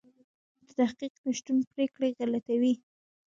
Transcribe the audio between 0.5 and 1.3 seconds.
د تحقیق